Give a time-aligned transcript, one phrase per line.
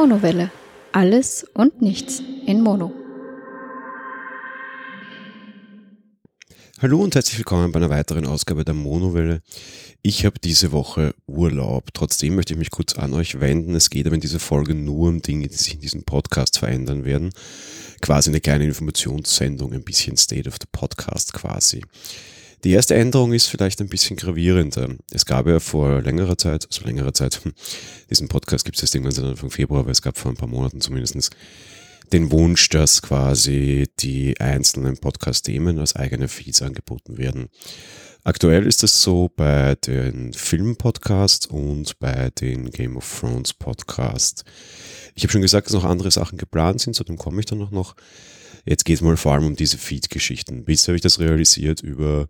[0.00, 0.52] Monowelle.
[0.92, 2.92] Alles und nichts in Mono.
[6.80, 9.42] Hallo und herzlich willkommen bei einer weiteren Ausgabe der Monowelle.
[10.02, 11.92] Ich habe diese Woche Urlaub.
[11.94, 13.74] Trotzdem möchte ich mich kurz an euch wenden.
[13.74, 17.04] Es geht aber in dieser Folge nur um Dinge, die sich in diesem Podcast verändern
[17.04, 17.30] werden.
[18.00, 21.82] Quasi eine kleine Informationssendung, ein bisschen State of the Podcast quasi.
[22.64, 24.88] Die erste Änderung ist vielleicht ein bisschen gravierender.
[25.12, 27.40] Es gab ja vor längerer Zeit, also längerer Zeit,
[28.10, 30.48] diesen Podcast gibt es jetzt irgendwann seit Anfang Februar, aber es gab vor ein paar
[30.48, 31.30] Monaten zumindestens
[32.12, 37.48] den Wunsch, dass quasi die einzelnen Podcast-Themen als eigene Feeds angeboten werden.
[38.24, 44.44] Aktuell ist es so bei den Film-Podcasts und bei den Game of Thrones Podcasts.
[45.14, 47.58] Ich habe schon gesagt, dass noch andere Sachen geplant sind, zu dem komme ich dann
[47.58, 47.70] noch.
[47.70, 47.94] noch.
[48.68, 50.64] Jetzt geht es mal vor allem um diese Feed-Geschichten.
[50.64, 52.28] Bisher habe ich das realisiert über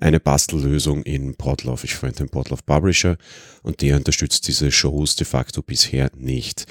[0.00, 1.84] eine Bastellösung in Podlove.
[1.84, 3.18] Ich verwende den Podlove Publisher
[3.62, 6.64] und der unterstützt diese Shows de facto bisher nicht.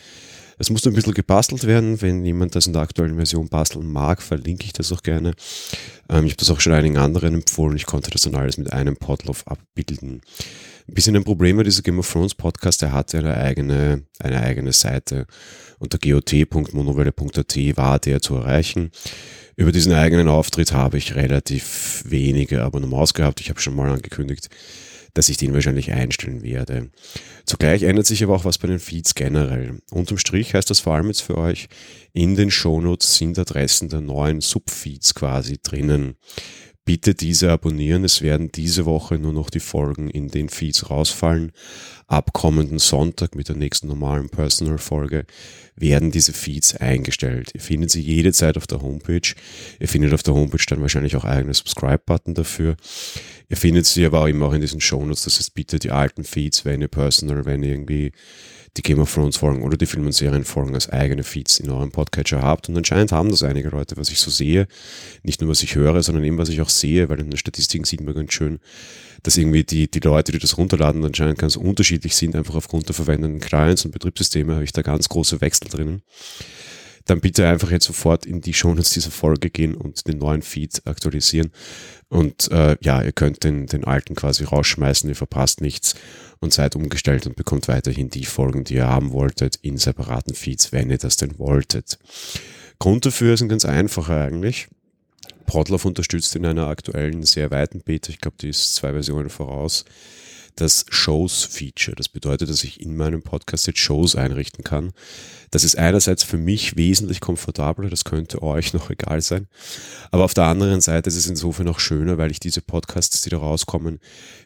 [0.58, 2.02] Es muss ein bisschen gebastelt werden.
[2.02, 5.36] Wenn jemand das in der aktuellen Version basteln mag, verlinke ich das auch gerne.
[6.10, 7.78] Ähm, ich habe das auch schon einigen anderen empfohlen.
[7.78, 10.22] Ich konnte das dann alles mit einem Podlove abbilden.
[10.88, 14.42] Ein bisschen ein Problem war dieser Game of Thrones Podcast, der hatte eine eigene, eine
[14.42, 15.28] eigene Seite.
[15.80, 18.92] Unter got.monowelle.at war der zu erreichen.
[19.58, 23.42] Über diesen eigenen Auftritt habe ich relativ wenige Abonnements gehabt.
[23.42, 24.50] Ich habe schon mal angekündigt,
[25.14, 26.90] dass ich den wahrscheinlich einstellen werde.
[27.46, 29.82] Zugleich ändert sich aber auch was bei den Feeds generell.
[29.92, 31.68] Unterm Strich heißt das vor allem jetzt für euch,
[32.14, 36.16] in den Shownotes sind Adressen der neuen Subfeeds quasi drinnen.
[36.88, 38.06] Bitte diese abonnieren.
[38.06, 41.52] Es werden diese Woche nur noch die Folgen in den Feeds rausfallen.
[42.08, 45.26] Ab kommenden Sonntag mit der nächsten normalen Personal-Folge
[45.76, 47.52] werden diese Feeds eingestellt.
[47.54, 49.36] Ihr findet sie jederzeit auf der Homepage.
[49.82, 52.78] Ihr findet auf der Homepage dann wahrscheinlich auch eigene Subscribe-Button dafür.
[53.50, 55.24] Ihr findet sie aber auch immer auch in diesen Shownotes.
[55.24, 58.12] Das heißt, bitte die alten Feeds, wenn ihr Personal, wenn ihr irgendwie
[58.76, 61.92] die Game of Thrones Folgen oder die Film- und Serienfolgen als eigene Feeds in eurem
[61.92, 62.70] Podcatcher habt.
[62.70, 64.68] Und anscheinend haben das einige Leute, was ich so sehe.
[65.24, 67.86] Nicht nur was ich höre, sondern eben was ich auch sehe, weil in den Statistiken
[67.86, 68.60] sieht man ganz schön,
[69.24, 72.96] dass irgendwie die, die Leute, die das runterladen, anscheinend ganz unterschiedlich sind, einfach aufgrund der
[72.96, 76.04] verwendeten Clients und Betriebssysteme habe ich da ganz große Wechsel drinnen
[77.08, 80.82] dann bitte einfach jetzt sofort in die Shownotes dieser Folge gehen und den neuen Feed
[80.86, 81.52] aktualisieren.
[82.10, 85.96] Und äh, ja, ihr könnt den, den alten quasi rausschmeißen, ihr verpasst nichts
[86.40, 90.72] und seid umgestellt und bekommt weiterhin die Folgen, die ihr haben wolltet, in separaten Feeds,
[90.72, 91.98] wenn ihr das denn wolltet.
[92.80, 94.68] Grund dafür ist ein ganz einfacher eigentlich.
[95.46, 99.86] Podlove unterstützt in einer aktuellen, sehr weiten Beta, ich glaube, die ist zwei Versionen voraus,
[100.58, 101.96] das Shows-Feature.
[101.96, 104.92] Das bedeutet, dass ich in meinem Podcast jetzt Shows einrichten kann.
[105.52, 109.48] Das ist einerseits für mich wesentlich komfortabler, das könnte euch noch egal sein.
[110.12, 113.30] Aber auf der anderen Seite ist es insofern auch schöner, weil ich diese Podcasts, die
[113.30, 114.00] da rauskommen,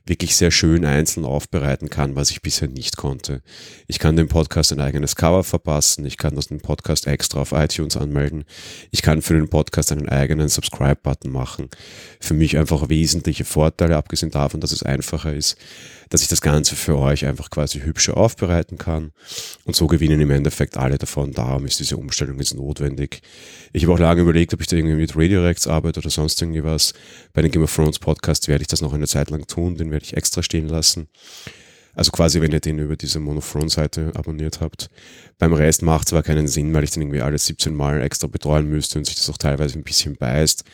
[0.05, 3.41] wirklich sehr schön einzeln aufbereiten kann, was ich bisher nicht konnte.
[3.87, 7.51] Ich kann dem Podcast ein eigenes Cover verpassen, ich kann das den Podcast extra auf
[7.51, 8.43] iTunes anmelden,
[8.91, 11.69] ich kann für den Podcast einen eigenen Subscribe-Button machen.
[12.19, 15.57] Für mich einfach wesentliche Vorteile, abgesehen davon, dass es einfacher ist,
[16.11, 19.13] dass ich das Ganze für euch einfach quasi hübscher aufbereiten kann.
[19.63, 21.31] Und so gewinnen im Endeffekt alle davon.
[21.31, 23.21] Darum ist diese Umstellung jetzt notwendig.
[23.71, 26.65] Ich habe auch lange überlegt, ob ich da irgendwie mit Radiorex arbeite oder sonst irgendwie
[26.65, 26.93] was.
[27.31, 29.77] Bei den Game of Thrones Podcast werde ich das noch eine Zeit lang tun.
[29.77, 31.07] Den werde ich extra stehen lassen.
[31.93, 34.89] Also quasi, wenn ihr den über diese Monophrone-Seite abonniert habt.
[35.37, 38.69] Beim Rest macht zwar keinen Sinn, weil ich den irgendwie alle 17 Mal extra betreuen
[38.69, 40.65] müsste und sich das auch teilweise ein bisschen beißt.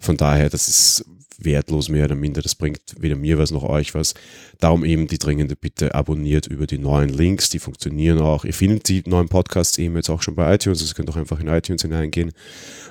[0.00, 1.04] Von daher, das ist
[1.44, 2.42] wertlos mehr oder minder.
[2.42, 4.14] Das bringt weder mir was noch euch was.
[4.58, 8.44] Darum eben die dringende Bitte, abonniert über die neuen Links, die funktionieren auch.
[8.44, 11.16] Ihr findet die neuen Podcasts eben jetzt auch schon bei iTunes, also ihr könnt auch
[11.16, 12.32] einfach in iTunes hineingehen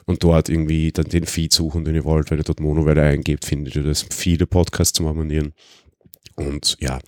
[0.05, 2.31] und dort irgendwie dann den Feed suchen, den ihr wollt.
[2.31, 5.53] Wenn ihr dort Monowelle eingebt, findet ihr das viele Podcasts zum Abonnieren.
[6.39, 6.99] Und ja,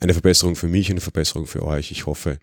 [0.00, 1.90] eine Verbesserung für mich, eine Verbesserung für euch.
[1.90, 2.38] Ich hoffe,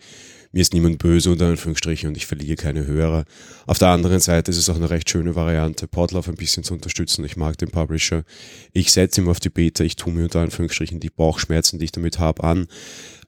[0.51, 3.25] mir ist niemand böse unter Anführungsstrichen und ich verliere keine Hörer.
[3.67, 6.73] Auf der anderen Seite ist es auch eine recht schöne Variante, Podlove ein bisschen zu
[6.73, 7.23] unterstützen.
[7.25, 8.23] Ich mag den Publisher.
[8.73, 9.83] Ich setze ihm auf die Beta.
[9.83, 12.67] Ich tue mir unter Anführungsstrichen die Bauchschmerzen, die ich damit habe, an.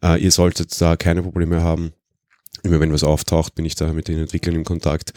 [0.04, 1.94] Äh, ihr solltet da keine Probleme haben.
[2.64, 5.14] Immer wenn was auftaucht, bin ich da mit den Entwicklern in Kontakt.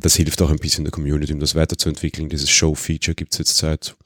[0.00, 2.28] Das hilft auch ein bisschen der Community, um das weiterzuentwickeln.
[2.28, 3.96] Dieses Show-Feature gibt es jetzt seit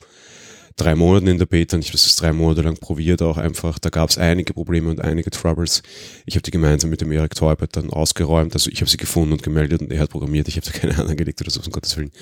[0.77, 3.79] drei Monaten in der Beta und ich habe das drei Monate lang probiert auch einfach.
[3.79, 5.83] Da gab es einige Probleme und einige Troubles.
[6.27, 8.55] Ich habe die gemeinsam mit dem Erik Teubert dann ausgeräumt.
[8.55, 10.49] Also ich habe sie gefunden und gemeldet und er hat programmiert.
[10.49, 12.13] Ich habe da keine Ahnung gelegt oder so, um Gottes Willen.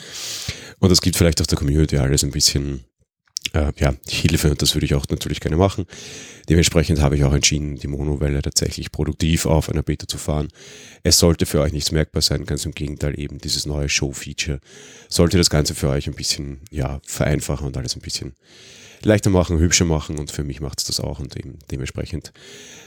[0.79, 2.85] Und das gibt vielleicht auch der Community alles ein bisschen
[3.52, 5.87] äh, ja, Hilfe und das würde ich auch natürlich gerne machen.
[6.49, 10.49] Dementsprechend habe ich auch entschieden, die Monowelle tatsächlich produktiv auf einer Beta zu fahren.
[11.02, 14.61] Es sollte für euch nichts merkbar sein, ganz im Gegenteil eben dieses neue Show-Feature
[15.08, 18.35] sollte das Ganze für euch ein bisschen ja, vereinfachen und alles ein bisschen
[19.02, 22.32] leichter machen, hübscher machen und für mich macht es das auch und dem, dementsprechend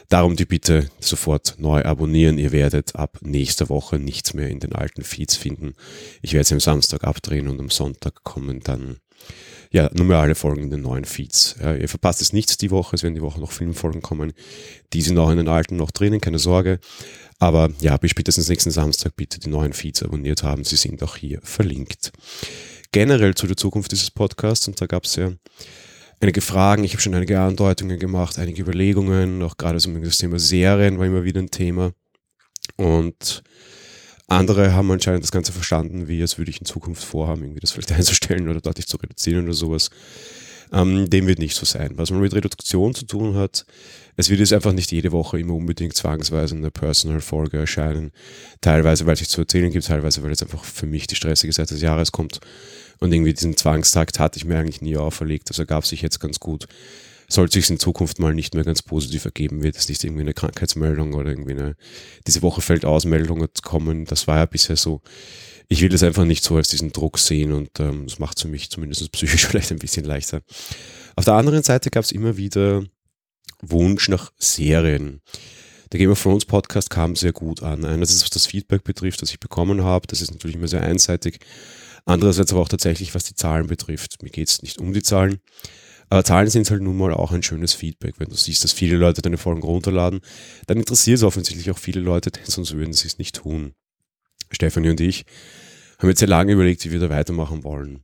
[0.09, 2.37] darum die Bitte sofort neu abonnieren.
[2.37, 5.73] Ihr werdet ab nächster Woche nichts mehr in den alten Feeds finden.
[6.21, 8.97] Ich werde sie am Samstag abdrehen und am Sonntag kommen dann
[9.71, 11.55] ja, nur mehr alle Folgen in den neuen Feeds.
[11.59, 14.33] Ja, ihr verpasst es nichts die Woche, es werden die Woche noch Filmfolgen kommen.
[14.93, 16.79] Die sind auch in den alten noch drinnen, keine Sorge.
[17.39, 20.63] Aber ja, bis spätestens nächsten Samstag bitte die neuen Feeds abonniert haben.
[20.63, 22.11] Sie sind auch hier verlinkt.
[22.91, 25.31] Generell zu der Zukunft dieses Podcasts, und da gab es ja
[26.19, 30.37] einige Fragen, ich habe schon einige Andeutungen gemacht, einige Überlegungen, auch gerade so das Thema
[30.37, 31.93] Serien war immer wieder ein Thema.
[32.77, 33.43] Und
[34.35, 37.71] andere haben anscheinend das Ganze verstanden, wie als würde ich in Zukunft vorhaben, irgendwie das
[37.71, 39.89] vielleicht einzustellen oder deutlich zu reduzieren oder sowas.
[40.71, 41.91] Ähm, dem wird nicht so sein.
[41.95, 43.65] Was man mit Reduktion zu tun hat,
[44.15, 48.11] es wird jetzt einfach nicht jede Woche immer unbedingt zwangsweise eine Personal-Folge erscheinen.
[48.61, 51.53] Teilweise, weil es sich zu erzählen gibt, teilweise, weil jetzt einfach für mich die stressige
[51.53, 52.39] Zeit des Jahres kommt.
[52.99, 55.49] Und irgendwie diesen Zwangstakt hatte ich mir eigentlich nie auferlegt.
[55.49, 56.67] Das ergab sich jetzt ganz gut
[57.27, 60.33] sollte sich in Zukunft mal nicht mehr ganz positiv ergeben, wird es nicht irgendwie eine
[60.33, 61.75] Krankheitsmeldung oder irgendwie eine,
[62.27, 64.05] diese Woche fällt Ausmeldung kommen.
[64.05, 65.01] Das war ja bisher so.
[65.69, 68.43] Ich will das einfach nicht so als diesen Druck sehen und ähm, das macht es
[68.43, 70.41] für mich zumindest psychisch vielleicht ein bisschen leichter.
[71.15, 72.83] Auf der anderen Seite gab es immer wieder
[73.61, 75.21] Wunsch nach Serien.
[75.91, 77.85] Der Game of Thrones Podcast kam sehr gut an.
[77.85, 81.39] Einerseits was das Feedback betrifft, das ich bekommen habe, das ist natürlich immer sehr einseitig.
[82.05, 84.21] Andererseits aber auch tatsächlich, was die Zahlen betrifft.
[84.23, 85.39] Mir geht es nicht um die Zahlen,
[86.13, 88.19] aber Zahlen sind halt nun mal auch ein schönes Feedback.
[88.19, 90.21] Wenn du siehst, dass viele Leute deine Folgen runterladen,
[90.67, 93.73] dann interessiert es offensichtlich auch viele Leute, denn sonst würden sie es nicht tun.
[94.51, 95.25] Stefanie und ich
[95.97, 98.03] haben jetzt sehr lange überlegt, wie wir da weitermachen wollen.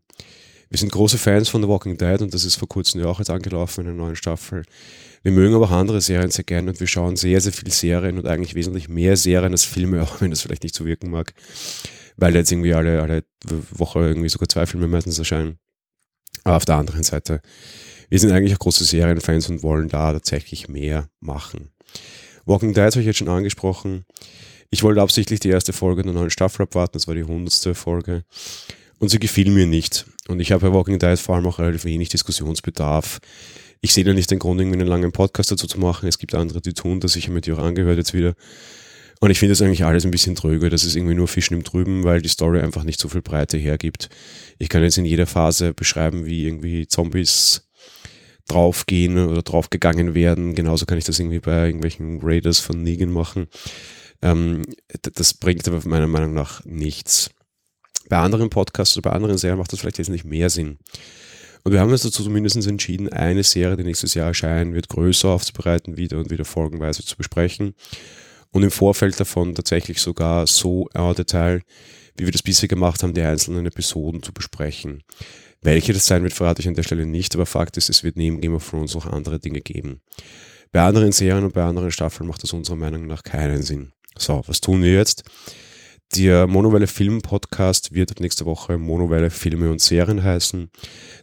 [0.70, 3.20] Wir sind große Fans von The Walking Dead und das ist vor kurzem ja auch
[3.20, 4.64] jetzt angelaufen in einer neuen Staffel.
[5.22, 8.18] Wir mögen aber auch andere Serien sehr gerne und wir schauen sehr, sehr viel Serien
[8.18, 11.36] und eigentlich wesentlich mehr Serien als Filme, auch wenn das vielleicht nicht so wirken mag,
[12.18, 13.24] weil jetzt irgendwie alle, alle
[13.70, 15.60] Woche irgendwie sogar zwei Filme meistens erscheinen.
[16.44, 17.42] Aber auf der anderen Seite
[18.10, 21.70] wir sind eigentlich auch große Serienfans und wollen da tatsächlich mehr machen.
[22.46, 24.06] Walking Dead habe ich jetzt schon angesprochen.
[24.72, 28.24] Ich wollte absichtlich die erste Folge der neuen Staffel abwarten, das war die hundertste Folge.
[29.00, 30.06] Und sie gefiel mir nicht.
[30.28, 33.20] Und ich habe bei Walking Dead vor allem auch relativ wenig Diskussionsbedarf.
[33.82, 36.10] Ich sehe da nicht den Grund, irgendwie einen langen Podcast dazu zu machen.
[36.10, 37.16] Es gibt andere, die tun das.
[37.16, 38.36] Ich habe mir die auch angehört jetzt wieder.
[39.22, 40.70] Und ich finde das eigentlich alles ein bisschen tröge.
[40.70, 43.58] Das ist irgendwie nur Fischen im Trüben, weil die Story einfach nicht so viel Breite
[43.58, 44.10] hergibt.
[44.60, 47.69] Ich kann jetzt in jeder Phase beschreiben, wie irgendwie Zombies
[48.50, 50.56] draufgehen oder draufgegangen werden.
[50.56, 53.48] Genauso kann ich das irgendwie bei irgendwelchen Raiders von Negan machen.
[54.22, 54.64] Ähm,
[55.02, 57.30] das bringt aber meiner Meinung nach nichts.
[58.10, 60.80] Bei anderen Podcasts oder bei anderen Serien macht das vielleicht jetzt nicht mehr Sinn.
[61.64, 65.30] Und wir haben uns dazu zumindest entschieden, eine Serie, die nächstes Jahr erscheinen wird, größer
[65.30, 67.76] aufzubereiten wieder und wieder folgenweise zu besprechen.
[68.52, 71.62] Und im Vorfeld davon tatsächlich sogar so en Detail,
[72.20, 75.04] wie wir das bisher gemacht haben, die einzelnen Episoden zu besprechen.
[75.62, 78.18] Welche das sein wird, verrate ich an der Stelle nicht, aber Fakt ist, es wird
[78.18, 80.02] neben Game of Thrones auch andere Dinge geben.
[80.72, 83.92] Bei anderen Serien und bei anderen Staffeln macht das unserer Meinung nach keinen Sinn.
[84.18, 85.24] So, was tun wir jetzt?
[86.16, 90.70] Der Monowelle Film Podcast wird ab nächster Woche Monowelle Filme und Serien heißen.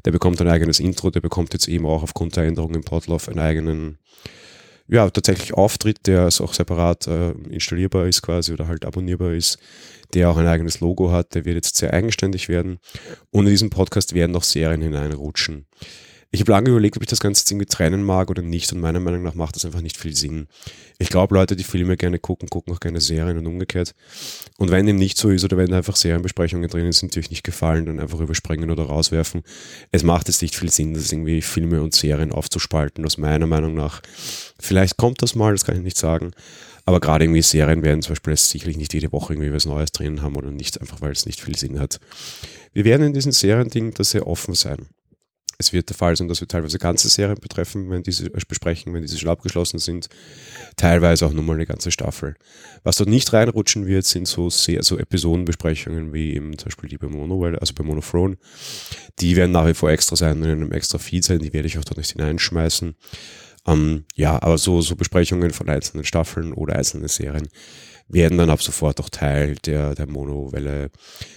[0.05, 3.31] Der bekommt ein eigenes Intro, der bekommt jetzt eben auch aufgrund der Änderungen im Podlove
[3.31, 3.99] einen eigenen,
[4.89, 9.59] ja, tatsächlich Auftritt, der auch separat äh, installierbar ist quasi oder halt abonnierbar ist
[10.15, 12.79] der auch ein eigenes Logo hat, der wird jetzt sehr eigenständig werden.
[13.31, 15.67] Und in diesem Podcast werden noch Serien hineinrutschen.
[16.37, 18.79] Ich habe lange überlegt, ob ich das Ganze jetzt irgendwie trennen mag oder nicht und
[18.79, 20.49] meiner Meinung nach macht das einfach nicht viel Sinn.
[20.99, 23.95] Ich glaube, Leute, die Filme gerne gucken, gucken auch gerne Serien und umgekehrt.
[24.59, 27.43] Und wenn dem nicht so ist oder wenn einfach Serienbesprechungen drinnen sind, die euch nicht
[27.43, 29.45] gefallen, dann einfach überspringen oder rauswerfen.
[29.93, 33.73] Es macht jetzt nicht viel Sinn, das irgendwie Filme und Serien aufzuspalten, aus meiner Meinung
[33.73, 34.03] nach.
[34.61, 36.33] Vielleicht kommt das mal, das kann ich nicht sagen.
[36.85, 40.21] Aber gerade irgendwie Serien werden zum Beispiel sicherlich nicht jede Woche irgendwie was Neues drin
[40.21, 41.99] haben oder nicht, einfach weil es nicht viel Sinn hat.
[42.75, 44.87] Wir werden in diesen Serien-Ding da sehr offen sein.
[45.59, 48.93] Es wird der Fall sein, dass wir teilweise ganze Serien betreffen, wenn diese äh, besprechen,
[48.93, 50.09] wenn diese schon abgeschlossen sind.
[50.77, 52.37] Teilweise auch nur mal eine ganze Staffel.
[52.83, 56.99] Was dort nicht reinrutschen wird, sind so sehr, so Episodenbesprechungen wie eben zum Beispiel die
[56.99, 58.37] bei Mono, also bei Monothrone.
[59.21, 61.79] Die werden nach wie vor extra sein, in einem extra Feed sein, die werde ich
[61.79, 62.95] auch dort nicht hineinschmeißen.
[63.67, 67.49] Ähm, ja, aber so, so Besprechungen von einzelnen Staffeln oder einzelnen Serien
[68.09, 70.91] werden dann ab sofort auch Teil der, der Monowelle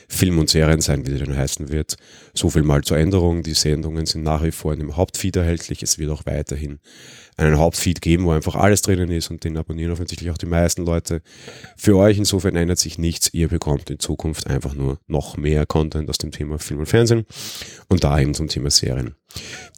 [0.07, 1.97] Film und Serien sein, wie sie dann heißen wird.
[2.33, 3.43] So viel mal zur Änderung.
[3.43, 5.81] Die Sendungen sind nach wie vor in dem Hauptfeed erhältlich.
[5.81, 6.79] Es wird auch weiterhin
[7.37, 10.85] einen Hauptfeed geben, wo einfach alles drinnen ist und den abonnieren offensichtlich auch die meisten
[10.85, 11.21] Leute.
[11.77, 13.33] Für euch insofern ändert sich nichts.
[13.33, 17.25] Ihr bekommt in Zukunft einfach nur noch mehr Content aus dem Thema Film und Fernsehen
[17.87, 19.15] und da eben zum Thema Serien.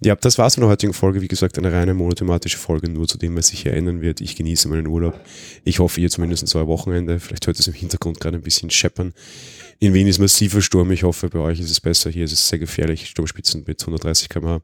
[0.02, 1.22] Ja, das war's von der heutigen Folge.
[1.22, 4.22] Wie gesagt, eine reine monothematische Folge, nur zu dem, was sich hier ändern wird.
[4.22, 5.20] Ich genieße meinen Urlaub.
[5.64, 7.20] Ich hoffe, ihr zumindest zwei Wochenende.
[7.20, 9.14] Vielleicht hört es im Hintergrund gerade ein bisschen scheppern.
[9.80, 10.92] In Wien ist massiver Sturm.
[10.92, 12.12] Ich hoffe, bei euch ist es besser.
[12.12, 13.08] Hier ist es sehr gefährlich.
[13.08, 14.62] Sturmspitzen mit 130 km/h.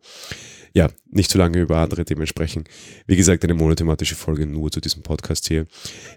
[0.74, 2.66] ja, nicht zu lange über andere Themen sprechen.
[3.08, 5.66] Wie gesagt, eine monothematische Folge nur zu diesem Podcast hier.